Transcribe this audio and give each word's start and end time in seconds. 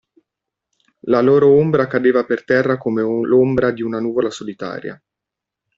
La 1.13 1.21
loro 1.21 1.49
ombra 1.59 1.85
cadeva 1.85 2.23
per 2.25 2.43
terra 2.43 2.79
come 2.79 3.03
l'ombra 3.03 3.69
di 3.69 3.83
una 3.83 3.99
nuvola 3.99 4.31
solitaria. 4.31 4.99